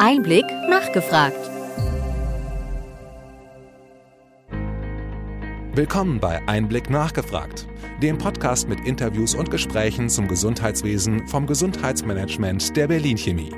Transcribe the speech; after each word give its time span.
Einblick 0.00 0.44
nachgefragt. 0.68 1.38
Willkommen 5.74 6.18
bei 6.18 6.46
Einblick 6.48 6.90
nachgefragt, 6.90 7.68
dem 8.02 8.18
Podcast 8.18 8.68
mit 8.68 8.80
Interviews 8.80 9.34
und 9.34 9.50
Gesprächen 9.50 10.08
zum 10.08 10.26
Gesundheitswesen 10.26 11.28
vom 11.28 11.46
Gesundheitsmanagement 11.46 12.76
der 12.76 12.88
Berlin 12.88 13.16
Chemie. 13.16 13.52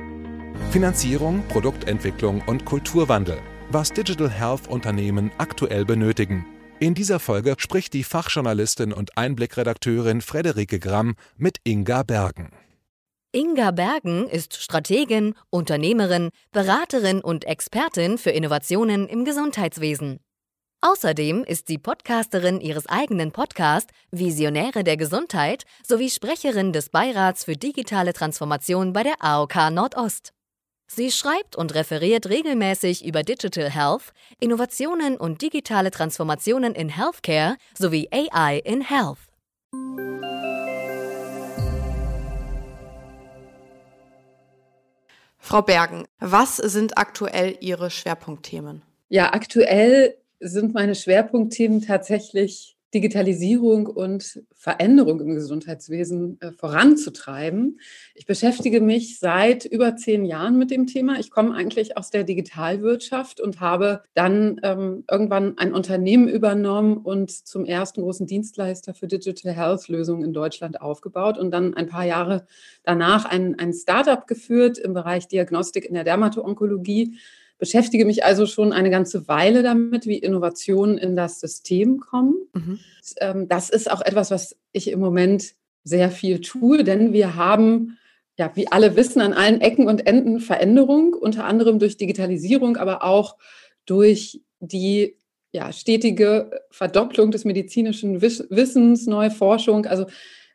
Finanzierung, 0.71 1.43
Produktentwicklung 1.49 2.43
und 2.47 2.67
Kulturwandel, 2.67 3.39
was 3.71 3.93
Digital 3.93 4.31
Health 4.31 4.69
Unternehmen 4.69 5.31
aktuell 5.39 5.87
benötigen. 5.87 6.45
In 6.81 6.95
dieser 6.95 7.19
Folge 7.19 7.55
spricht 7.57 7.95
die 7.95 8.05
Fachjournalistin 8.05 8.93
und 8.93 9.17
Einblickredakteurin 9.17 10.21
Frederike 10.21 10.79
Gramm 10.79 11.17
mit 11.39 11.59
Inga 11.65 12.03
Bergen. 12.03 12.51
Inga 13.37 13.71
Bergen 13.71 14.31
ist 14.31 14.55
Strategin, 14.55 15.35
Unternehmerin, 15.51 16.30
Beraterin 16.53 17.21
und 17.21 17.45
Expertin 17.45 18.16
für 18.16 18.31
Innovationen 18.31 19.07
im 19.07 19.27
Gesundheitswesen. 19.27 20.21
Außerdem 20.81 21.45
ist 21.45 21.67
sie 21.67 21.77
Podcasterin 21.77 22.63
ihres 22.63 22.87
eigenen 22.87 23.33
Podcasts 23.33 23.93
Visionäre 24.11 24.85
der 24.85 24.97
Gesundheit 24.97 25.65
sowie 25.87 26.09
Sprecherin 26.09 26.73
des 26.73 26.89
Beirats 26.89 27.45
für 27.45 27.59
digitale 27.59 28.15
Transformation 28.15 28.95
bei 28.95 29.03
der 29.03 29.23
AOK 29.23 29.71
Nordost. 29.71 30.33
Sie 30.87 31.13
schreibt 31.13 31.57
und 31.57 31.75
referiert 31.75 32.30
regelmäßig 32.30 33.05
über 33.05 33.23
Digital 33.23 33.69
Health, 33.69 34.15
Innovationen 34.41 35.19
und 35.19 35.43
digitale 35.43 35.91
Transformationen 35.91 36.75
in 36.75 36.89
Healthcare 36.89 37.59
sowie 37.77 38.09
AI 38.11 38.63
in 38.65 38.80
Health. 38.80 39.19
Frau 45.47 45.63
Bergen, 45.63 46.07
was 46.19 46.57
sind 46.57 46.99
aktuell 46.99 47.57
Ihre 47.61 47.89
Schwerpunktthemen? 47.89 48.83
Ja, 49.09 49.33
aktuell 49.33 50.17
sind 50.41 50.75
meine 50.75 50.97
Schwerpunktthemen 50.97 51.83
tatsächlich 51.83 52.76
Digitalisierung 52.97 53.89
und 53.89 54.43
Veränderung 54.55 55.21
im 55.21 55.35
Gesundheitswesen 55.35 56.41
äh, 56.41 56.51
voranzutreiben. 56.52 57.79
Ich 58.15 58.25
beschäftige 58.25 58.80
mich 58.80 59.19
seit 59.19 59.66
über 59.66 59.97
zehn 59.97 60.25
Jahren 60.25 60.57
mit 60.57 60.71
dem 60.71 60.87
Thema. 60.87 61.19
Ich 61.21 61.30
komme 61.30 61.55
eigentlich 61.55 61.99
aus 61.99 62.09
der 62.09 62.25
Digitalwirtschaft 62.25 63.38
und 63.38 63.61
habe 63.61 64.03
dann 64.14 64.58
ähm, 64.62 65.05
irgendwann 65.11 65.58
ein 65.58 65.75
Unternehmen 65.75 66.27
übernommen 66.27 66.97
und 66.97 67.30
zum 67.30 67.66
ersten 67.66 68.00
großen 68.00 68.27
Dienstleister 68.27 68.94
für 68.94 69.08
Digital 69.08 69.53
Health 69.53 69.88
Lösungen 69.88 70.25
in 70.25 70.33
Deutschland 70.33 70.81
aufgebaut 70.81 71.36
und 71.36 71.50
dann 71.50 71.75
ein 71.75 71.88
paar 71.88 72.06
Jahre 72.06 72.47
danach 72.83 73.27
ein, 73.27 73.58
ein 73.58 73.75
Startup 73.75 74.27
geführt 74.27 74.78
im 74.78 74.94
Bereich 74.94 75.28
Diagnostik 75.28 75.84
in 75.84 75.92
der 75.92 76.05
Dermato-Onkologie 76.05 77.19
beschäftige 77.58 78.04
mich 78.04 78.24
also 78.24 78.46
schon 78.46 78.72
eine 78.72 78.90
ganze 78.90 79.28
Weile 79.28 79.62
damit, 79.62 80.06
wie 80.06 80.18
Innovationen 80.18 80.98
in 80.98 81.16
das 81.16 81.40
System 81.40 82.00
kommen. 82.00 82.34
Mhm. 82.52 82.78
Ähm, 83.20 83.48
das 83.48 83.70
ist 83.70 83.90
auch 83.90 84.00
etwas, 84.00 84.30
was 84.30 84.56
ich 84.72 84.90
im 84.90 85.00
Moment 85.00 85.54
sehr 85.84 86.10
viel 86.10 86.40
tue, 86.40 86.84
denn 86.84 87.12
wir 87.12 87.36
haben, 87.36 87.98
ja, 88.36 88.50
wie 88.54 88.68
alle 88.68 88.96
wissen, 88.96 89.20
an 89.20 89.32
allen 89.32 89.60
Ecken 89.60 89.86
und 89.86 90.06
Enden 90.06 90.40
Veränderung, 90.40 91.14
unter 91.14 91.44
anderem 91.44 91.78
durch 91.78 91.96
Digitalisierung, 91.96 92.76
aber 92.76 93.04
auch 93.04 93.36
durch 93.86 94.42
die 94.60 95.16
ja, 95.52 95.72
stetige 95.72 96.50
Verdopplung 96.70 97.30
des 97.30 97.44
medizinischen 97.44 98.20
Wissens, 98.20 99.06
neue 99.06 99.30
Forschung, 99.30 99.86
also 99.86 100.06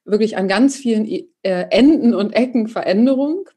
wirklich 0.05 0.37
an 0.37 0.47
ganz 0.47 0.75
vielen 0.75 1.05
äh, 1.07 1.65
Enden 1.69 2.13
und 2.13 2.33
Ecken 2.33 2.67
Veränderung. 2.67 3.49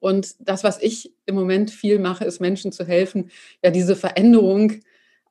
Und 0.00 0.36
das, 0.40 0.64
was 0.64 0.80
ich 0.80 1.12
im 1.26 1.34
Moment 1.34 1.70
viel 1.70 1.98
mache, 1.98 2.24
ist 2.24 2.40
Menschen 2.40 2.72
zu 2.72 2.86
helfen, 2.86 3.30
ja, 3.62 3.70
diese 3.70 3.96
Veränderung 3.96 4.72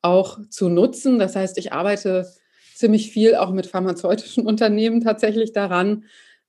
auch 0.02 0.40
zu 0.50 0.70
nutzen. 0.70 1.20
Das 1.20 1.36
heißt, 1.36 1.58
ich 1.58 1.74
arbeite 1.74 2.28
ziemlich 2.76 3.12
viel 3.12 3.36
auch 3.36 3.52
mit 3.52 3.68
pharmazeutischen 3.68 4.46
Unternehmen 4.48 5.02
tatsächlich 5.02 5.52
daran, 5.52 6.06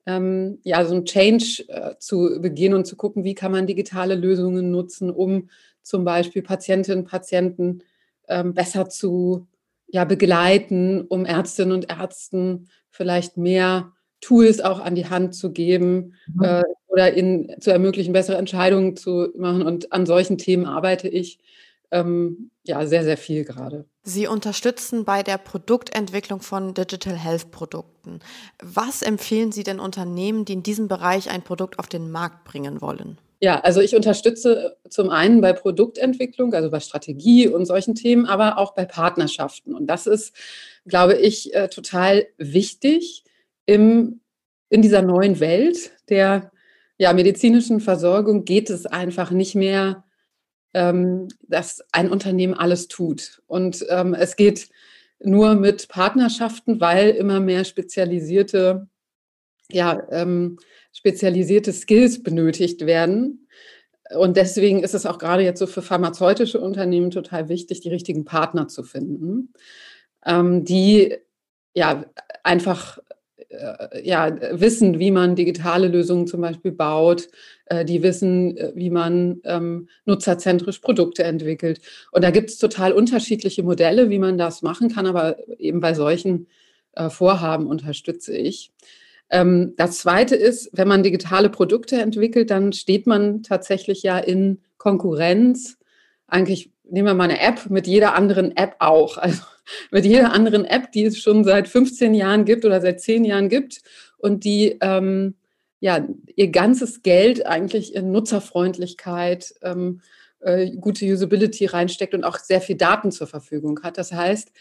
ähm, 0.07 0.59
ja, 0.63 0.85
so 0.85 0.95
ein 0.95 1.05
Change 1.05 1.65
äh, 1.69 1.95
zu 1.99 2.39
begehen 2.41 2.75
und 2.75 2.87
zu 2.87 2.97
gucken, 2.97 3.25
wie 3.25 3.35
kann 3.35 3.53
man 3.53 3.67
digitale 3.67 4.15
Lösungen 4.15 4.71
nutzen, 4.71 5.11
um 5.11 5.51
zum 5.83 6.05
Beispiel 6.05 6.43
Patientinnen 6.43 7.01
und 7.01 7.11
Patienten 7.11 7.83
ähm, 8.29 8.55
besser 8.55 8.89
zu 8.89 9.47
ja, 9.87 10.05
begleiten, 10.05 11.03
um 11.03 11.25
Ärztinnen 11.25 11.73
und 11.73 11.91
Ärzten 11.91 12.69
vielleicht 12.91 13.37
mehr 13.37 13.93
Tools 14.21 14.61
auch 14.61 14.81
an 14.81 14.95
die 14.95 15.09
Hand 15.09 15.35
zu 15.35 15.53
geben 15.53 16.15
mhm. 16.27 16.43
äh, 16.43 16.63
oder 16.99 17.17
ihnen 17.17 17.61
zu 17.61 17.71
ermöglichen, 17.71 18.13
bessere 18.13 18.37
Entscheidungen 18.37 18.97
zu 18.97 19.29
machen. 19.37 19.63
Und 19.63 19.93
an 19.93 20.05
solchen 20.05 20.37
Themen 20.37 20.67
arbeite 20.67 21.09
ich 21.09 21.39
ähm, 21.93 22.51
ja 22.65 22.85
sehr, 22.87 23.05
sehr 23.05 23.17
viel 23.17 23.45
gerade. 23.45 23.85
Sie 24.03 24.27
unterstützen 24.27 25.05
bei 25.05 25.23
der 25.23 25.39
Produktentwicklung 25.39 26.41
von 26.41 26.75
Digital 26.75 27.15
Health 27.15 27.53
Produkten. 27.53 28.19
Was 28.61 29.03
empfehlen 29.03 29.53
Sie 29.53 29.63
denn 29.63 29.79
Unternehmen, 29.79 30.45
die 30.45 30.55
in 30.55 30.63
diesem 30.65 30.89
Bereich 30.89 31.31
ein 31.31 31.43
Produkt 31.43 31.79
auf 31.79 31.87
den 31.87 32.11
Markt 32.11 32.45
bringen 32.45 32.81
wollen? 32.81 33.19
Ja, 33.41 33.61
also 33.61 33.81
ich 33.81 33.95
unterstütze 33.95 34.77
zum 34.89 35.11
einen 35.11 35.41
bei 35.41 35.53
Produktentwicklung, 35.53 36.53
also 36.55 36.71
bei 36.71 36.81
Strategie 36.81 37.47
und 37.47 37.67
solchen 37.67 37.95
Themen, 37.95 38.27
aber 38.27 38.59
auch 38.59 38.75
bei 38.75 38.85
Partnerschaften. 38.85 39.73
Und 39.73 39.87
das 39.87 40.09
ist, 40.09 40.35
glaube 40.85 41.15
ich, 41.15 41.55
äh, 41.55 41.69
total 41.69 42.27
wichtig, 42.39 43.23
im, 43.67 44.21
in 44.71 44.83
dieser 44.83 45.03
neuen 45.03 45.39
Welt 45.39 45.93
der 46.09 46.51
ja, 46.99 47.13
medizinischen 47.13 47.81
Versorgung 47.81 48.45
geht 48.45 48.71
es 48.71 48.85
einfach 48.85 49.31
nicht 49.31 49.55
mehr, 49.55 50.05
ähm, 50.75 51.29
dass 51.43 51.83
ein 51.93 52.11
Unternehmen 52.11 52.55
alles 52.55 52.89
tut. 52.89 53.41
Und 53.47 53.87
ähm, 53.89 54.15
es 54.15 54.37
geht 54.37 54.69
nur 55.21 55.55
mit 55.55 55.89
Partnerschaften, 55.89 56.81
weil 56.81 57.11
immer 57.11 57.41
mehr 57.41 57.65
spezialisierte, 57.65 58.89
ja, 59.71 60.03
ähm, 60.11 60.59
spezialisierte 60.93 61.73
Skills 61.73 62.23
benötigt 62.23 62.85
werden. 62.85 63.49
Und 64.17 64.37
deswegen 64.37 64.83
ist 64.83 64.95
es 64.95 65.07
auch 65.07 65.19
gerade 65.19 65.43
jetzt 65.43 65.59
so 65.59 65.67
für 65.67 65.83
pharmazeutische 65.83 66.61
Unternehmen 66.61 67.11
total 67.11 67.49
wichtig, 67.49 67.81
die 67.81 67.91
richtigen 67.91 68.25
Partner 68.25 68.67
zu 68.67 68.83
finden, 68.83 69.53
ähm, 70.25 70.65
die 70.65 71.17
ja 71.75 72.05
einfach 72.43 72.99
ja, 74.03 74.61
wissen, 74.61 74.99
wie 74.99 75.11
man 75.11 75.35
digitale 75.35 75.89
Lösungen 75.89 76.27
zum 76.27 76.41
Beispiel 76.41 76.73
baut, 76.73 77.29
äh, 77.67 77.85
die 77.85 78.03
wissen, 78.03 78.57
äh, 78.57 78.73
wie 78.75 78.91
man 78.91 79.41
ähm, 79.45 79.89
nutzerzentrisch 80.05 80.81
Produkte 80.81 81.25
entwickelt. 81.25 81.81
Und 82.13 82.25
da 82.25 82.31
gibt 82.31 82.51
es 82.51 82.59
total 82.59 82.93
unterschiedliche 82.93 83.63
Modelle, 83.63 84.11
wie 84.11 84.19
man 84.19 84.39
das 84.39 84.63
machen 84.63 84.93
kann, 84.93 85.07
aber 85.07 85.37
eben 85.59 85.81
bei 85.81 85.95
solchen 85.95 86.47
äh, 86.93 87.09
Vorhaben 87.09 87.67
unterstütze 87.67 88.37
ich. 88.37 88.71
Ähm, 89.31 89.75
das 89.77 89.99
Zweite 89.99 90.37
ist, 90.37 90.71
wenn 90.73 90.89
man 90.89 91.03
digitale 91.03 91.49
Produkte 91.49 91.97
entwickelt, 91.97 92.51
dann 92.51 92.73
steht 92.73 93.07
man 93.07 93.43
tatsächlich 93.43 94.03
ja 94.03 94.19
in 94.19 94.61
Konkurrenz. 94.77 95.79
Eigentlich 96.27 96.71
nehmen 96.85 97.09
wir 97.09 97.15
mal 97.15 97.25
eine 97.25 97.41
App 97.41 97.71
mit 97.71 97.87
jeder 97.87 98.15
anderen 98.15 98.57
App 98.57 98.77
auch. 98.79 99.19
Also 99.19 99.43
mit 99.91 100.05
jeder 100.05 100.33
anderen 100.33 100.65
App, 100.65 100.93
die 100.93 101.05
es 101.05 101.19
schon 101.19 101.45
seit 101.45 101.69
15 101.69 102.15
Jahren 102.15 102.45
gibt 102.45 102.65
oder 102.65 102.81
seit 102.81 103.01
10 103.01 103.25
Jahren 103.25 103.49
gibt 103.49 103.83
und 104.19 104.45
die 104.45 104.77
ähm, 104.81 105.35
ja, 105.81 106.07
ihr 106.35 106.49
ganzes 106.49 107.03
Geld 107.03 107.47
eigentlich 107.47 107.95
in 107.95 108.11
Nutzerfreundlichkeit, 108.11 109.55
ähm, 109.63 110.01
äh, 110.41 110.71
gute 110.77 111.07
Usability 111.07 111.67
reinsteckt 111.67 112.15
und 112.15 112.25
auch 112.25 112.39
sehr 112.39 112.61
viel 112.61 112.77
Daten 112.77 113.13
zur 113.13 113.27
Verfügung 113.27 113.81
hat. 113.83 113.99
Das 113.99 114.13
heißt, 114.13 114.53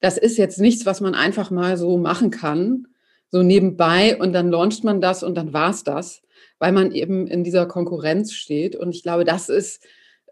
das 0.00 0.18
ist 0.18 0.36
jetzt 0.36 0.58
nichts, 0.60 0.86
was 0.86 1.00
man 1.00 1.14
einfach 1.14 1.50
mal 1.50 1.76
so 1.76 1.98
machen 1.98 2.30
kann, 2.30 2.88
so 3.30 3.42
nebenbei 3.42 4.16
und 4.16 4.32
dann 4.32 4.50
launcht 4.50 4.84
man 4.84 5.00
das 5.00 5.22
und 5.22 5.34
dann 5.36 5.52
war 5.52 5.70
es 5.70 5.84
das, 5.84 6.22
weil 6.58 6.72
man 6.72 6.92
eben 6.92 7.26
in 7.26 7.44
dieser 7.44 7.66
Konkurrenz 7.66 8.32
steht. 8.32 8.76
Und 8.76 8.94
ich 8.94 9.02
glaube, 9.02 9.24
das 9.24 9.48
ist 9.48 9.84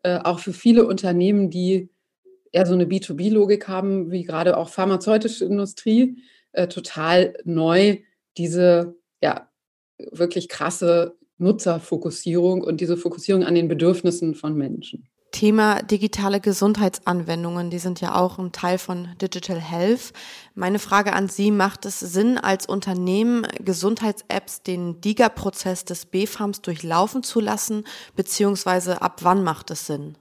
äh, 0.03 0.19
auch 0.19 0.39
für 0.39 0.53
viele 0.53 0.87
Unternehmen, 0.87 1.51
die 1.51 1.89
eher 2.55 2.67
so 2.67 2.75
eine 2.75 2.87
B2B-Logik 2.87 3.69
haben, 3.69 4.11
wie 4.11 4.23
gerade 4.23 4.57
auch 4.57 4.69
pharmazeutische 4.69 5.45
Industrie, 5.45 6.23
äh, 6.53 6.69
total 6.69 7.35
neu 7.45 7.99
diese 8.37 8.97
ja 9.21 9.49
wirklich 9.99 10.49
krasse 10.49 11.17
Nutzerfokussierung 11.39 12.63
und 12.63 12.81
diese 12.81 12.97
Fokussierung 12.97 13.45
an 13.45 13.55
den 13.55 13.69
Bedürfnissen 13.69 14.35
von 14.35 14.57
Menschen. 14.57 15.09
Thema 15.33 15.83
digitale 15.83 16.41
Gesundheitsanwendungen, 16.41 17.69
die 17.69 17.81
sind 17.81 18.01
ja 18.01 18.15
auch 18.15 18.39
ein 18.39 18.53
Teil 18.53 18.79
von 18.79 19.09
Digital 19.21 19.61
Health. 19.61 20.13
Meine 20.55 20.79
Frage 20.79 21.13
an 21.13 21.29
Sie, 21.29 21.51
macht 21.51 21.87
es 21.87 21.99
Sinn, 21.99 22.39
als 22.39 22.67
Unternehmen 22.67 23.45
Gesundheits-Apps 23.59 24.63
den 24.63 25.01
DIGA-Prozess 25.01 25.85
des 25.85 26.07
BFARMs 26.07 26.63
durchlaufen 26.63 27.25
zu 27.25 27.41
lassen, 27.41 27.83
beziehungsweise 28.15 29.03
ab 29.03 29.25
wann 29.25 29.43
macht 29.43 29.73
es 29.73 29.89
Sinn? 29.89 30.17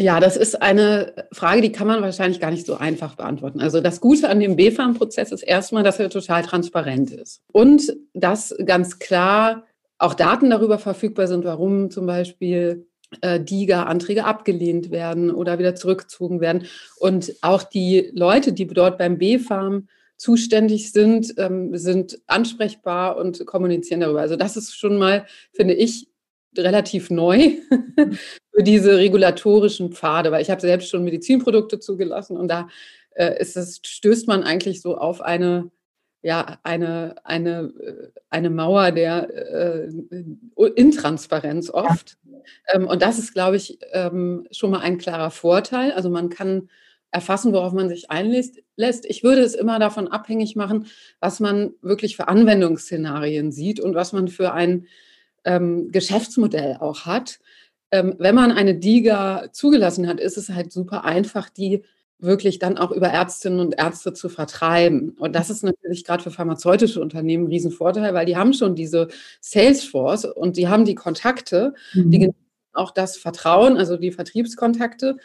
Ja, 0.00 0.18
das 0.18 0.38
ist 0.38 0.62
eine 0.62 1.12
Frage, 1.30 1.60
die 1.60 1.72
kann 1.72 1.86
man 1.86 2.00
wahrscheinlich 2.00 2.40
gar 2.40 2.50
nicht 2.50 2.64
so 2.64 2.74
einfach 2.74 3.16
beantworten. 3.16 3.60
Also 3.60 3.82
das 3.82 4.00
Gute 4.00 4.30
an 4.30 4.40
dem 4.40 4.56
BfArM-Prozess 4.56 5.30
ist 5.30 5.42
erstmal, 5.42 5.82
dass 5.82 6.00
er 6.00 6.08
total 6.08 6.42
transparent 6.42 7.10
ist 7.10 7.42
und 7.52 7.94
dass 8.14 8.54
ganz 8.64 8.98
klar 8.98 9.66
auch 9.98 10.14
Daten 10.14 10.48
darüber 10.48 10.78
verfügbar 10.78 11.26
sind, 11.26 11.44
warum 11.44 11.90
zum 11.90 12.06
Beispiel 12.06 12.86
äh, 13.20 13.40
DIGA-Anträge 13.40 14.24
abgelehnt 14.24 14.90
werden 14.90 15.30
oder 15.30 15.58
wieder 15.58 15.74
zurückgezogen 15.74 16.40
werden. 16.40 16.64
Und 16.96 17.34
auch 17.42 17.62
die 17.62 18.10
Leute, 18.14 18.54
die 18.54 18.66
dort 18.66 18.96
beim 18.96 19.18
B-Farm 19.18 19.88
zuständig 20.16 20.92
sind, 20.92 21.34
ähm, 21.36 21.76
sind 21.76 22.22
ansprechbar 22.26 23.18
und 23.18 23.44
kommunizieren 23.44 24.00
darüber. 24.00 24.22
Also 24.22 24.36
das 24.36 24.56
ist 24.56 24.74
schon 24.74 24.96
mal, 24.96 25.26
finde 25.52 25.74
ich, 25.74 26.08
relativ 26.56 27.10
neu 27.10 27.56
für 28.60 28.64
diese 28.64 28.98
regulatorischen 28.98 29.90
Pfade, 29.90 30.30
weil 30.32 30.42
ich 30.42 30.50
habe 30.50 30.60
selbst 30.60 30.90
schon 30.90 31.02
Medizinprodukte 31.02 31.80
zugelassen 31.80 32.36
und 32.36 32.48
da 32.48 32.68
äh, 33.12 33.40
ist 33.40 33.56
es, 33.56 33.80
stößt 33.82 34.28
man 34.28 34.42
eigentlich 34.42 34.82
so 34.82 34.98
auf 34.98 35.22
eine 35.22 35.70
ja, 36.20 36.58
eine, 36.62 37.14
eine, 37.24 37.72
äh, 37.80 38.08
eine 38.28 38.50
Mauer 38.50 38.90
der 38.90 39.30
äh, 39.34 39.88
Intransparenz 40.76 41.70
oft. 41.70 42.18
Ähm, 42.70 42.86
und 42.86 43.00
das 43.00 43.18
ist, 43.18 43.32
glaube 43.32 43.56
ich, 43.56 43.78
ähm, 43.92 44.46
schon 44.50 44.70
mal 44.70 44.80
ein 44.80 44.98
klarer 44.98 45.30
Vorteil. 45.30 45.92
Also 45.92 46.10
man 46.10 46.28
kann 46.28 46.68
erfassen, 47.10 47.54
worauf 47.54 47.72
man 47.72 47.88
sich 47.88 48.10
einlässt. 48.10 48.58
Ich 49.06 49.22
würde 49.24 49.40
es 49.40 49.54
immer 49.54 49.78
davon 49.78 50.08
abhängig 50.08 50.54
machen, 50.56 50.84
was 51.18 51.40
man 51.40 51.72
wirklich 51.80 52.16
für 52.16 52.28
Anwendungsszenarien 52.28 53.52
sieht 53.52 53.80
und 53.80 53.94
was 53.94 54.12
man 54.12 54.28
für 54.28 54.52
ein 54.52 54.86
ähm, 55.46 55.90
Geschäftsmodell 55.90 56.76
auch 56.80 57.06
hat. 57.06 57.40
Ähm, 57.90 58.14
wenn 58.18 58.34
man 58.34 58.52
eine 58.52 58.74
DIGA 58.74 59.52
zugelassen 59.52 60.06
hat, 60.06 60.20
ist 60.20 60.36
es 60.36 60.48
halt 60.48 60.72
super 60.72 61.04
einfach, 61.04 61.48
die 61.48 61.82
wirklich 62.20 62.58
dann 62.58 62.78
auch 62.78 62.90
über 62.90 63.08
Ärztinnen 63.08 63.60
und 63.60 63.78
Ärzte 63.78 64.12
zu 64.12 64.28
vertreiben. 64.28 65.10
Und 65.18 65.34
das 65.34 65.50
ist 65.50 65.62
natürlich 65.62 66.04
gerade 66.04 66.22
für 66.22 66.30
pharmazeutische 66.30 67.00
Unternehmen 67.00 67.44
ein 67.44 67.50
Riesenvorteil, 67.50 68.14
weil 68.14 68.26
die 68.26 68.36
haben 68.36 68.52
schon 68.52 68.74
diese 68.74 69.08
Salesforce 69.40 70.26
und 70.26 70.56
die 70.56 70.68
haben 70.68 70.84
die 70.84 70.94
Kontakte, 70.94 71.74
mhm. 71.94 72.10
die 72.10 72.30
auch 72.72 72.92
das 72.92 73.16
Vertrauen, 73.16 73.76
also 73.76 73.96
die 73.96 74.12
Vertriebskontakte. 74.12 75.16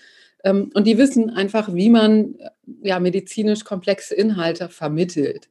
Ähm, 0.43 0.71
und 0.73 0.87
die 0.87 0.97
wissen 0.97 1.29
einfach, 1.29 1.73
wie 1.73 1.89
man 1.89 2.35
ja 2.81 2.99
medizinisch 2.99 3.63
komplexe 3.63 4.15
Inhalte 4.15 4.69
vermittelt. 4.69 5.49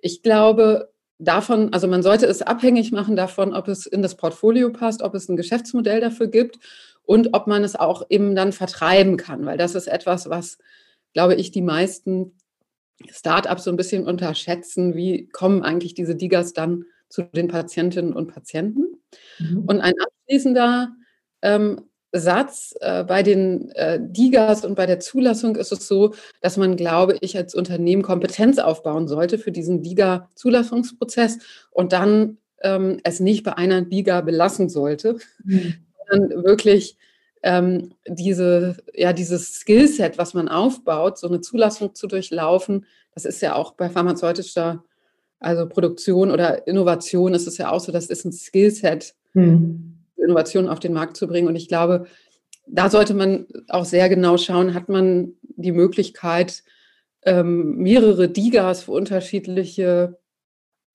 Ich 0.00 0.22
glaube, 0.22 0.90
davon, 1.18 1.72
also 1.72 1.88
man 1.88 2.02
sollte 2.02 2.26
es 2.26 2.42
abhängig 2.42 2.92
machen 2.92 3.16
davon, 3.16 3.54
ob 3.54 3.68
es 3.68 3.86
in 3.86 4.02
das 4.02 4.16
Portfolio 4.16 4.70
passt, 4.70 5.02
ob 5.02 5.14
es 5.14 5.28
ein 5.28 5.36
Geschäftsmodell 5.36 6.00
dafür 6.00 6.28
gibt 6.28 6.58
und 7.02 7.34
ob 7.34 7.46
man 7.46 7.64
es 7.64 7.74
auch 7.74 8.02
eben 8.08 8.36
dann 8.36 8.52
vertreiben 8.52 9.16
kann, 9.16 9.44
weil 9.44 9.58
das 9.58 9.74
ist 9.74 9.88
etwas, 9.88 10.30
was, 10.30 10.58
glaube 11.12 11.34
ich, 11.34 11.50
die 11.50 11.62
meisten 11.62 12.36
Startups 13.10 13.64
so 13.64 13.70
ein 13.70 13.76
bisschen 13.76 14.06
unterschätzen. 14.06 14.94
Wie 14.94 15.28
kommen 15.28 15.62
eigentlich 15.62 15.94
diese 15.94 16.16
Digas 16.16 16.52
dann 16.52 16.84
zu 17.08 17.22
den 17.22 17.48
Patientinnen 17.48 18.12
und 18.12 18.28
Patienten? 18.28 19.00
Mhm. 19.38 19.64
Und 19.66 19.80
ein 19.80 19.94
abschließender 19.98 20.92
ähm, 21.42 21.87
Satz, 22.12 22.74
äh, 22.80 23.04
bei 23.04 23.22
den 23.22 23.70
äh, 23.72 23.98
Digas 24.00 24.64
und 24.64 24.74
bei 24.74 24.86
der 24.86 25.00
Zulassung 25.00 25.56
ist 25.56 25.72
es 25.72 25.86
so, 25.86 26.14
dass 26.40 26.56
man, 26.56 26.76
glaube 26.76 27.18
ich, 27.20 27.36
als 27.36 27.54
Unternehmen 27.54 28.02
Kompetenz 28.02 28.58
aufbauen 28.58 29.08
sollte 29.08 29.38
für 29.38 29.52
diesen 29.52 29.82
Diga-Zulassungsprozess 29.82 31.38
und 31.70 31.92
dann 31.92 32.38
ähm, 32.62 32.98
es 33.04 33.20
nicht 33.20 33.44
bei 33.44 33.56
einer 33.56 33.82
Diga 33.82 34.22
belassen 34.22 34.68
sollte, 34.68 35.18
mhm 35.44 35.74
sondern 36.08 36.44
wirklich 36.44 36.96
ähm, 37.42 37.92
diese, 38.06 38.76
ja, 38.94 39.12
dieses 39.12 39.54
Skillset, 39.54 40.18
was 40.18 40.34
man 40.34 40.48
aufbaut, 40.48 41.18
so 41.18 41.28
eine 41.28 41.40
Zulassung 41.40 41.94
zu 41.94 42.06
durchlaufen, 42.06 42.86
das 43.14 43.24
ist 43.24 43.42
ja 43.42 43.54
auch 43.54 43.72
bei 43.72 43.88
pharmazeutischer 43.88 44.84
also 45.40 45.68
Produktion 45.68 46.32
oder 46.32 46.66
Innovation 46.66 47.32
ist 47.32 47.46
es 47.46 47.58
ja 47.58 47.70
auch 47.70 47.78
so, 47.78 47.92
das 47.92 48.06
ist 48.06 48.24
ein 48.24 48.32
Skillset, 48.32 49.14
mhm. 49.34 49.87
Innovation 50.18 50.68
auf 50.68 50.80
den 50.80 50.92
Markt 50.92 51.16
zu 51.16 51.26
bringen. 51.26 51.48
Und 51.48 51.56
ich 51.56 51.68
glaube, 51.68 52.06
da 52.66 52.90
sollte 52.90 53.14
man 53.14 53.46
auch 53.68 53.84
sehr 53.84 54.08
genau 54.08 54.36
schauen, 54.36 54.74
hat 54.74 54.88
man 54.88 55.32
die 55.42 55.72
Möglichkeit, 55.72 56.62
ähm, 57.22 57.76
mehrere 57.78 58.28
Digas 58.28 58.84
für 58.84 58.92
unterschiedliche 58.92 60.18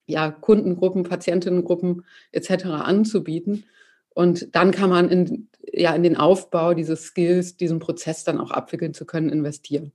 ja, 0.06 0.30
Kundengruppen, 0.30 1.02
Patientinnengruppen 1.02 2.04
etc. 2.32 2.66
anzubieten. 2.66 3.64
Und 4.10 4.54
dann 4.54 4.70
kann 4.70 4.90
man 4.90 5.08
in, 5.08 5.48
ja, 5.72 5.94
in 5.94 6.02
den 6.02 6.16
Aufbau 6.16 6.74
dieses 6.74 7.04
Skills, 7.04 7.56
diesen 7.56 7.78
Prozess 7.78 8.24
dann 8.24 8.38
auch 8.38 8.50
abwickeln 8.50 8.94
zu 8.94 9.06
können, 9.06 9.30
investieren. 9.30 9.92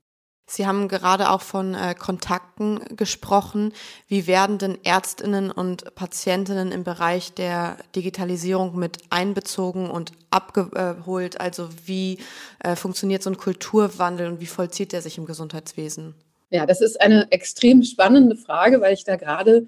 Sie 0.50 0.66
haben 0.66 0.88
gerade 0.88 1.30
auch 1.30 1.42
von 1.42 1.75
äh, 1.75 1.94
Kontakten 1.94 2.80
gesprochen. 2.96 3.72
Wie 4.07 4.25
werden 4.25 4.57
denn 4.57 4.80
Ärztinnen 4.84 5.51
und 5.51 5.94
Patientinnen 5.94 6.72
im 6.72 6.84
Bereich 6.84 7.34
der 7.34 7.78
Digitalisierung 7.96 8.78
mit 8.78 8.98
einbezogen 9.12 9.92
und 9.92 10.12
abgeholt? 10.31 11.40
Also 11.40 11.69
wie 11.86 12.18
äh, 12.63 12.75
funktioniert 12.75 13.22
so 13.22 13.30
ein 13.30 13.38
Kulturwandel 13.38 14.28
und 14.28 14.40
wie 14.40 14.48
vollzieht 14.48 14.92
der 14.92 15.04
sich 15.04 15.19
im 15.19 15.25
Gesundheitswesen? 15.25 16.16
Ja, 16.50 16.66
das 16.66 16.81
ist 16.81 17.00
eine 17.00 17.31
extrem 17.31 17.84
spannende 17.84 18.36
Frage, 18.36 18.81
weil 18.81 18.96
ich 18.96 19.04
da 19.04 19.18
gerade 19.18 19.68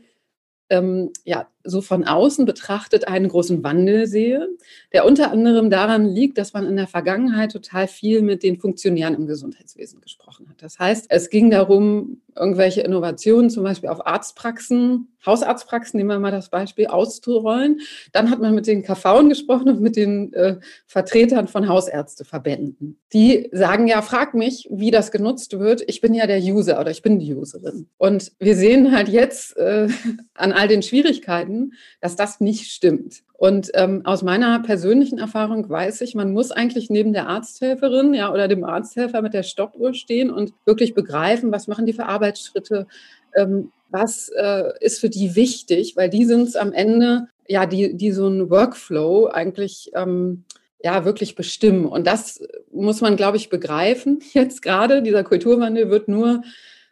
ähm, 0.71 1.12
ja, 1.25 1.47
so 1.63 1.81
von 1.81 2.06
außen 2.06 2.45
betrachtet 2.45 3.07
einen 3.07 3.27
großen 3.27 3.63
Wandel 3.63 4.07
sehe, 4.07 4.50
der 4.94 5.06
unter 5.06 5.31
anderem 5.31 5.69
daran 5.69 6.06
liegt, 6.06 6.38
dass 6.38 6.53
man 6.53 6.65
in 6.65 6.77
der 6.77 6.88
Vergangenheit 6.88 7.51
total 7.51 7.88
viel 7.88 8.21
mit 8.21 8.41
den 8.41 8.57
Funktionären 8.57 9.13
im 9.13 9.27
Gesundheitswesen 9.27 10.01
gesprochen 10.01 10.50
hat. 10.50 10.62
Das 10.62 10.79
heißt, 10.79 11.07
es 11.09 11.29
ging 11.29 11.51
darum, 11.51 12.21
irgendwelche 12.36 12.81
Innovationen 12.81 13.50
zum 13.50 13.63
Beispiel 13.63 13.89
auf 13.89 14.06
Arztpraxen, 14.06 15.07
Hausarztpraxen, 15.25 15.98
nehmen 15.98 16.10
wir 16.10 16.19
mal 16.19 16.31
das 16.31 16.50
Beispiel, 16.50 16.88
auszurollen. 16.88 17.81
Dann 18.12 18.30
hat 18.30 18.39
man 18.39 18.56
mit 18.56 18.68
den 18.68 18.83
KV 18.83 19.28
gesprochen 19.30 19.69
und 19.69 19.81
mit 19.81 19.95
den 19.95 20.33
äh, 20.33 20.57
Vertretern 20.88 21.48
von 21.48 21.68
Hausärzteverbänden. 21.68 23.00
Die 23.13 23.50
sagen 23.51 23.88
ja, 23.88 24.01
frag 24.01 24.33
mich, 24.33 24.68
wie 24.72 24.92
das 24.92 25.12
genutzt 25.12 25.60
wird. 25.60 25.83
Ich 25.88 26.01
bin 26.01 26.13
ja 26.13 26.25
der 26.25 26.39
User 26.39 26.80
oder 26.80 26.92
ich 26.92 27.01
bin 27.01 27.19
die 27.19 27.33
Userin. 27.36 27.88
Und 27.98 28.31
wir 28.39 28.56
sehen 28.56 28.92
halt 28.92 29.10
jetzt 29.10 29.57
äh, 29.57 29.88
an 30.33 30.51
all 30.51 30.68
den 30.68 30.81
Schwierigkeiten, 30.81 31.74
dass 32.00 32.16
das 32.16 32.39
nicht 32.39 32.72
stimmt. 32.72 33.22
Und 33.42 33.72
ähm, 33.74 34.06
aus 34.06 34.22
meiner 34.22 34.60
persönlichen 34.60 35.18
Erfahrung 35.18 35.68
weiß 35.68 36.01
ich, 36.01 36.13
man 36.13 36.31
muss 36.31 36.51
eigentlich 36.51 36.92
neben 36.92 37.12
der 37.12 37.28
Arzthelferin 37.28 38.13
ja, 38.13 38.31
oder 38.31 38.48
dem 38.48 38.63
Arzthelfer 38.63 39.24
mit 39.24 39.33
der 39.33 39.42
Stoppuhr 39.42 39.95
stehen 39.95 40.30
und 40.30 40.54
wirklich 40.63 40.94
begreifen, 40.94 41.51
was 41.51 41.68
machen 41.68 41.88
die 41.88 41.94
für 41.94 42.06
Arbeitsschritte, 42.21 42.88
ähm, 43.35 43.71
was 43.89 44.29
äh, 44.29 44.71
ist 44.79 45.00
für 45.00 45.09
die 45.09 45.35
wichtig, 45.35 45.95
weil 45.97 46.09
die 46.09 46.25
sind 46.25 46.47
es 46.47 46.56
am 46.56 46.71
Ende, 46.71 47.27
ja, 47.47 47.65
die, 47.65 47.97
die 47.97 48.12
so 48.12 48.27
einen 48.27 48.50
Workflow 48.50 49.27
eigentlich 49.27 49.91
ähm, 49.95 50.45
ja 50.81 51.03
wirklich 51.03 51.35
bestimmen. 51.35 51.85
Und 51.85 52.07
das 52.07 52.41
muss 52.71 53.01
man, 53.01 53.18
glaube 53.18 53.37
ich, 53.37 53.49
begreifen. 53.49 54.21
Jetzt 54.33 54.61
gerade, 54.61 55.01
dieser 55.01 55.23
Kulturwandel 55.23 55.90
wird 55.90 56.07
nur 56.07 56.44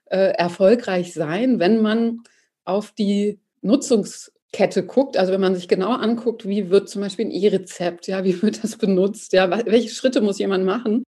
äh, 0.06 0.34
erfolgreich 0.34 1.14
sein, 1.14 1.60
wenn 1.60 1.82
man 1.82 2.22
auf 2.66 2.92
die 2.92 3.40
Nutzungs 3.62 4.32
Kette 4.52 4.84
guckt, 4.84 5.16
also 5.16 5.32
wenn 5.32 5.42
man 5.42 5.54
sich 5.54 5.68
genau 5.68 5.92
anguckt, 5.92 6.48
wie 6.48 6.72
wird 6.72 6.90
zum 6.90 7.04
Beispiel 7.04 7.28
ein 7.28 7.32
E-Rezept, 7.32 8.08
ja, 8.08 8.24
wie 8.24 8.42
wird 8.42 8.64
das 8.64 8.78
benutzt, 8.78 9.32
ja, 9.34 9.48
welche 9.68 9.90
Schritte 9.90 10.22
muss 10.22 10.40
jemand 10.40 10.66
machen 10.66 11.04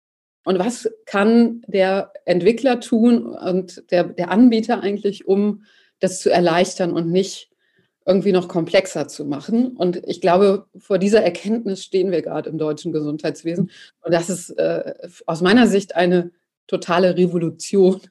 und 0.44 0.60
was 0.60 0.90
kann 1.06 1.62
der 1.68 2.12
Entwickler 2.26 2.80
tun 2.80 3.26
und 3.26 3.84
der, 3.92 4.06
der 4.06 4.32
Anbieter 4.32 4.82
eigentlich, 4.82 5.28
um 5.28 5.64
das 6.00 6.22
zu 6.22 6.30
erleichtern 6.32 6.92
und 6.92 7.12
nicht 7.12 7.50
irgendwie 8.06 8.32
noch 8.32 8.48
komplexer 8.48 9.08
zu 9.08 9.26
machen. 9.26 9.78
Und 9.78 10.02
ich 10.08 10.22
glaube, 10.22 10.66
vor 10.78 10.98
dieser 10.98 11.22
Erkenntnis 11.22 11.84
stehen 11.84 12.12
wir 12.12 12.22
gerade 12.22 12.50
im 12.50 12.58
deutschen 12.58 12.92
Gesundheitswesen. 12.92 13.70
Und 14.02 14.14
das 14.14 14.30
ist 14.30 14.50
äh, 14.52 14.96
aus 15.28 15.42
meiner 15.42 15.68
Sicht 15.68 15.96
eine 15.96 16.32
totale 16.66 17.18
Revolution 17.18 18.02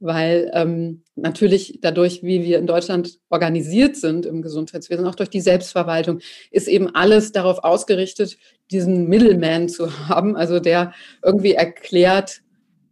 weil 0.00 0.50
ähm, 0.52 1.04
natürlich 1.14 1.78
dadurch, 1.80 2.22
wie 2.22 2.42
wir 2.42 2.58
in 2.58 2.66
Deutschland 2.66 3.20
organisiert 3.30 3.96
sind 3.96 4.26
im 4.26 4.42
Gesundheitswesen, 4.42 5.06
auch 5.06 5.14
durch 5.14 5.30
die 5.30 5.40
Selbstverwaltung, 5.40 6.20
ist 6.50 6.66
eben 6.66 6.92
alles 6.94 7.30
darauf 7.30 7.62
ausgerichtet, 7.62 8.36
diesen 8.70 9.08
Middleman 9.08 9.68
zu 9.68 10.08
haben, 10.08 10.36
also 10.36 10.58
der 10.58 10.92
irgendwie 11.22 11.52
erklärt, 11.52 12.42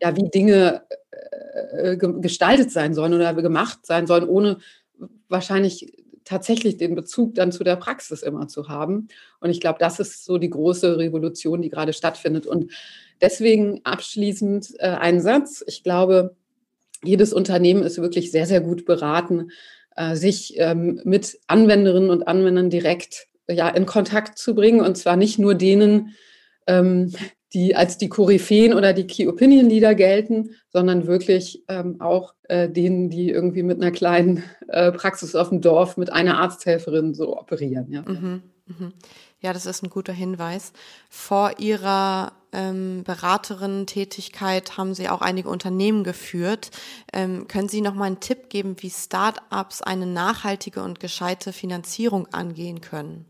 ja, 0.01 0.17
wie 0.17 0.31
Dinge 0.31 0.83
äh, 1.73 1.97
gestaltet 1.97 2.71
sein 2.71 2.95
sollen 2.95 3.13
oder 3.13 3.35
gemacht 3.35 3.81
sein 3.85 4.07
sollen, 4.07 4.29
ohne 4.29 4.59
wahrscheinlich 5.29 5.93
tatsächlich 6.25 6.77
den 6.77 6.95
Bezug 6.95 7.35
dann 7.35 7.51
zu 7.51 7.65
der 7.65 7.77
Praxis 7.77 8.23
immer 8.23 8.47
zu 8.47 8.69
haben. 8.69 9.09
Und 9.41 9.51
ich 9.51 9.61
glaube, 9.61 9.81
das 9.81 9.99
ist 9.99 10.25
so 10.25 10.39
die 10.39 10.51
große 10.51 10.97
Revolution, 10.97 11.61
die 11.61 11.71
gerade 11.71 11.93
stattfindet. 11.93 12.47
Und 12.47 12.71
deswegen 13.21 13.81
abschließend 13.83 14.75
äh, 14.79 14.91
ein 14.91 15.21
Satz. 15.21 15.65
Ich 15.67 15.83
glaube, 15.83 16.37
jedes 17.03 17.33
Unternehmen 17.33 17.83
ist 17.83 18.01
wirklich 18.01 18.31
sehr, 18.31 18.47
sehr 18.47 18.61
gut 18.61 18.85
beraten, 18.85 19.51
äh, 19.97 20.15
sich 20.15 20.55
ähm, 20.59 21.01
mit 21.05 21.39
Anwenderinnen 21.47 22.11
und 22.11 22.29
Anwendern 22.29 22.71
direkt 22.71 23.27
ja, 23.49 23.69
in 23.69 23.87
Kontakt 23.87 24.39
zu 24.39 24.55
bringen. 24.55 24.81
Und 24.81 24.97
zwar 24.97 25.17
nicht 25.17 25.39
nur 25.39 25.55
denen, 25.55 26.15
ähm, 26.67 27.13
die 27.53 27.75
als 27.75 27.99
die 27.99 28.09
Koryphäen 28.09 28.75
oder 28.75 28.93
die 28.93 29.07
Key 29.07 29.27
Opinion 29.27 29.69
Leader 29.69 29.95
gelten, 29.95 30.55
sondern 30.69 31.07
wirklich 31.07 31.65
ähm, 31.69 32.01
auch 32.01 32.35
äh, 32.45 32.69
denen, 32.69 33.11
die 33.11 33.31
irgendwie 33.31 33.65
mit 33.65 33.83
einer 33.83 33.91
kleinen 33.91 34.45
äh, 34.69 34.93
Praxis 34.93 35.35
auf 35.35 35.49
dem 35.49 35.61
Dorf 35.61 35.97
mit 35.97 36.13
einer 36.13 36.39
Arzthelferin 36.39 37.15
so 37.15 37.37
operieren. 37.37 37.91
Ja. 37.91 38.03
Mhm, 38.03 38.43
mhm. 38.67 38.93
Ja, 39.41 39.53
das 39.53 39.67
ist 39.67 39.83
ein 39.83 39.91
guter 39.91 40.13
Hinweis. 40.13 40.73
Vor 41.09 41.59
Ihrer 41.59 42.33
ähm, 42.53 43.05
Beraterin-Tätigkeit 43.05 44.77
haben 44.77 44.95
Sie 44.95 45.09
auch 45.09 45.21
einige 45.21 45.49
Unternehmen 45.49 46.05
geführt. 46.05 46.71
Ähm, 47.13 47.49
können 47.49 47.69
Sie 47.69 47.81
noch 47.81 47.95
mal 47.95 48.05
einen 48.05 48.21
Tipp 48.21 48.49
geben, 48.49 48.77
wie 48.81 48.91
Start-ups 48.91 49.83
eine 49.83 50.07
nachhaltige 50.07 50.83
und 50.83 51.01
gescheite 51.01 51.53
Finanzierung 51.53 52.27
angehen 52.33 52.81
können? 52.81 53.25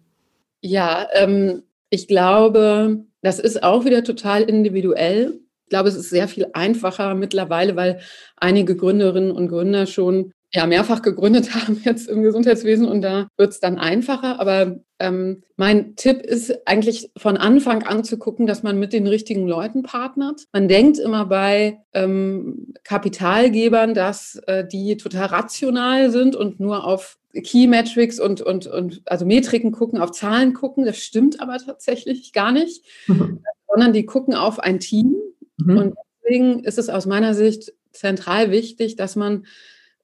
Ja, 0.63 1.09
ähm, 1.15 1.63
ich 1.91 2.07
glaube, 2.07 3.05
das 3.23 3.39
ist 3.39 3.63
auch 3.63 3.85
wieder 3.85 4.05
total 4.05 4.43
individuell. 4.43 5.41
Ich 5.65 5.71
glaube, 5.71 5.89
es 5.89 5.97
ist 5.97 6.11
sehr 6.11 6.29
viel 6.29 6.47
einfacher 6.53 7.15
mittlerweile, 7.15 7.77
weil 7.77 8.01
einige 8.37 8.77
Gründerinnen 8.77 9.31
und 9.31 9.49
Gründer 9.49 9.87
schon 9.87 10.33
ja 10.53 10.67
mehrfach 10.67 11.03
gegründet 11.03 11.55
haben 11.55 11.81
jetzt 11.85 12.09
im 12.09 12.23
Gesundheitswesen 12.23 12.87
und 12.87 13.03
da 13.03 13.29
wird 13.37 13.53
es 13.53 13.61
dann 13.61 13.79
einfacher. 13.79 14.41
Aber 14.41 14.81
ähm, 14.99 15.43
mein 15.57 15.97
Tipp 15.97 16.23
ist 16.23 16.67
eigentlich 16.67 17.11
von 17.17 17.37
Anfang 17.37 17.83
an 17.83 18.05
zu 18.05 18.19
gucken, 18.19 18.47
dass 18.47 18.63
man 18.63 18.79
mit 18.79 18.93
den 18.93 19.07
richtigen 19.07 19.47
Leuten 19.47 19.83
partnert. 19.83 20.45
Man 20.53 20.69
denkt 20.69 20.99
immer 20.99 21.27
bei 21.27 21.79
ähm, 21.95 22.75
Kapitalgebern, 22.85 23.95
dass 23.95 24.37
äh, 24.47 24.67
die 24.67 24.97
total 24.97 25.27
rational 25.27 26.11
sind 26.11 26.37
und 26.37 26.61
nur 26.61 26.85
auf 26.85 27.17
Key 27.33 27.69
Metrics 27.69 28.19
und, 28.19 28.41
und, 28.41 28.67
und 28.67 29.03
also 29.07 29.25
Metriken 29.25 29.71
gucken, 29.71 30.01
auf 30.01 30.11
Zahlen 30.11 30.53
gucken. 30.53 30.85
Das 30.85 30.99
stimmt 30.99 31.41
aber 31.41 31.59
tatsächlich 31.59 32.33
gar 32.33 32.51
nicht, 32.51 32.85
mhm. 33.07 33.43
sondern 33.69 33.93
die 33.93 34.05
gucken 34.05 34.35
auf 34.35 34.59
ein 34.59 34.81
Team. 34.81 35.15
Mhm. 35.59 35.77
Und 35.77 35.95
deswegen 36.23 36.65
ist 36.65 36.79
es 36.79 36.89
aus 36.89 37.07
meiner 37.07 37.35
Sicht 37.35 37.73
zentral 37.93 38.51
wichtig, 38.51 38.97
dass 38.97 39.15
man 39.15 39.47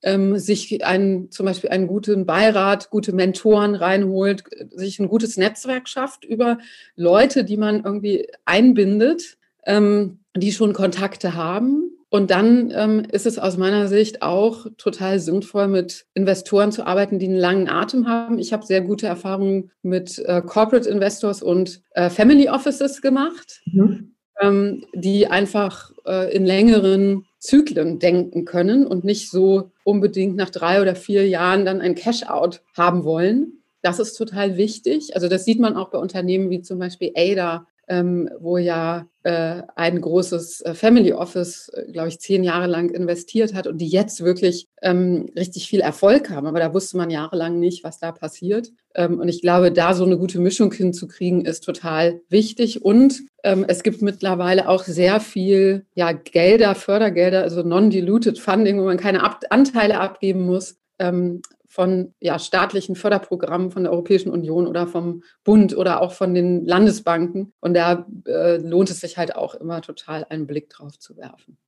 ähm, 0.02 0.38
sich 0.38 0.84
einen, 0.84 1.30
zum 1.30 1.46
Beispiel 1.46 1.70
einen 1.70 1.86
guten 1.86 2.26
Beirat, 2.26 2.90
gute 2.90 3.12
Mentoren 3.12 3.74
reinholt, 3.74 4.44
sich 4.70 4.98
ein 4.98 5.08
gutes 5.08 5.36
Netzwerk 5.36 5.88
schafft 5.88 6.24
über 6.24 6.58
Leute, 6.94 7.44
die 7.44 7.56
man 7.56 7.84
irgendwie 7.84 8.28
einbindet, 8.44 9.38
ähm, 9.64 10.20
die 10.36 10.52
schon 10.52 10.72
Kontakte 10.72 11.34
haben. 11.34 11.90
Und 12.08 12.30
dann 12.30 12.72
ähm, 12.74 13.02
ist 13.10 13.26
es 13.26 13.38
aus 13.38 13.56
meiner 13.56 13.88
Sicht 13.88 14.22
auch 14.22 14.66
total 14.78 15.18
sinnvoll, 15.18 15.66
mit 15.66 16.06
Investoren 16.14 16.70
zu 16.70 16.86
arbeiten, 16.86 17.18
die 17.18 17.26
einen 17.26 17.36
langen 17.36 17.68
Atem 17.68 18.06
haben. 18.06 18.38
Ich 18.38 18.52
habe 18.52 18.64
sehr 18.64 18.80
gute 18.80 19.08
Erfahrungen 19.08 19.72
mit 19.82 20.18
äh, 20.20 20.40
Corporate 20.40 20.88
Investors 20.88 21.42
und 21.42 21.82
äh, 21.90 22.08
Family 22.08 22.48
Offices 22.48 23.02
gemacht, 23.02 23.60
mhm. 23.66 24.14
ähm, 24.40 24.84
die 24.94 25.26
einfach 25.26 25.90
äh, 26.06 26.34
in 26.34 26.46
längeren 26.46 27.26
Zyklen 27.38 27.98
denken 27.98 28.44
können 28.44 28.86
und 28.86 29.04
nicht 29.04 29.30
so 29.30 29.72
unbedingt 29.86 30.34
nach 30.34 30.50
drei 30.50 30.82
oder 30.82 30.96
vier 30.96 31.28
Jahren 31.28 31.64
dann 31.64 31.80
ein 31.80 31.94
Cash-out 31.94 32.60
haben 32.76 33.04
wollen. 33.04 33.62
Das 33.82 34.00
ist 34.00 34.14
total 34.14 34.56
wichtig. 34.56 35.14
Also 35.14 35.28
das 35.28 35.44
sieht 35.44 35.60
man 35.60 35.76
auch 35.76 35.90
bei 35.90 35.98
Unternehmen 35.98 36.50
wie 36.50 36.60
zum 36.60 36.80
Beispiel 36.80 37.12
Ada, 37.14 37.68
ähm, 37.88 38.28
wo 38.40 38.58
ja 38.58 39.06
äh, 39.22 39.62
ein 39.74 40.00
großes 40.00 40.60
äh, 40.62 40.74
Family 40.74 41.12
Office, 41.12 41.68
äh, 41.70 41.90
glaube 41.90 42.08
ich, 42.08 42.20
zehn 42.20 42.42
Jahre 42.42 42.66
lang 42.66 42.90
investiert 42.90 43.54
hat 43.54 43.66
und 43.66 43.78
die 43.78 43.88
jetzt 43.88 44.22
wirklich 44.22 44.68
ähm, 44.82 45.30
richtig 45.36 45.68
viel 45.68 45.80
Erfolg 45.80 46.30
haben. 46.30 46.46
Aber 46.46 46.60
da 46.60 46.74
wusste 46.74 46.96
man 46.96 47.10
jahrelang 47.10 47.58
nicht, 47.58 47.84
was 47.84 47.98
da 47.98 48.12
passiert. 48.12 48.70
Ähm, 48.94 49.20
und 49.20 49.28
ich 49.28 49.40
glaube, 49.40 49.72
da 49.72 49.94
so 49.94 50.04
eine 50.04 50.18
gute 50.18 50.40
Mischung 50.40 50.72
hinzukriegen, 50.72 51.44
ist 51.44 51.64
total 51.64 52.20
wichtig. 52.28 52.84
Und 52.84 53.22
ähm, 53.42 53.64
es 53.66 53.82
gibt 53.82 54.02
mittlerweile 54.02 54.68
auch 54.68 54.84
sehr 54.84 55.20
viel 55.20 55.86
ja, 55.94 56.12
Gelder, 56.12 56.74
Fördergelder, 56.74 57.42
also 57.42 57.62
non-diluted 57.62 58.38
Funding, 58.38 58.80
wo 58.80 58.84
man 58.84 58.96
keine 58.96 59.22
Ab 59.22 59.40
Anteile 59.50 60.00
abgeben 60.00 60.42
muss. 60.42 60.76
Ähm, 60.98 61.42
von 61.76 62.14
ja, 62.20 62.38
staatlichen 62.38 62.96
Förderprogrammen 62.96 63.70
von 63.70 63.84
der 63.84 63.92
Europäischen 63.92 64.30
Union 64.30 64.66
oder 64.66 64.86
vom 64.86 65.22
Bund 65.44 65.76
oder 65.76 66.00
auch 66.00 66.12
von 66.12 66.32
den 66.32 66.64
Landesbanken. 66.64 67.52
Und 67.60 67.74
da 67.74 68.06
äh, 68.26 68.56
lohnt 68.56 68.88
es 68.88 69.00
sich 69.00 69.18
halt 69.18 69.36
auch 69.36 69.54
immer 69.54 69.82
total 69.82 70.24
einen 70.30 70.46
Blick 70.46 70.70
drauf 70.70 70.98
zu 70.98 71.18
werfen. 71.18 71.58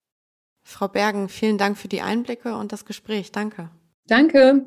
Frau 0.62 0.88
Bergen, 0.88 1.28
vielen 1.28 1.58
Dank 1.58 1.76
für 1.76 1.88
die 1.88 2.00
Einblicke 2.00 2.56
und 2.56 2.72
das 2.72 2.86
Gespräch. 2.86 3.32
Danke. 3.32 3.70
Danke. 4.06 4.64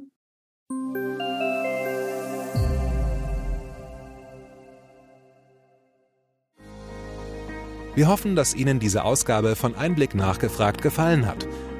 Wir 7.95 8.07
hoffen, 8.07 8.35
dass 8.35 8.53
Ihnen 8.53 8.79
diese 8.79 9.03
Ausgabe 9.03 9.55
von 9.55 9.75
Einblick 9.75 10.13
nachgefragt 10.13 10.83
gefallen 10.83 11.25
hat. 11.25 11.47